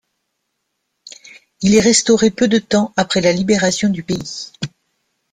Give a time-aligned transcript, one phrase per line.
[1.61, 4.51] Il est restauré peu de temps après la libération du pays.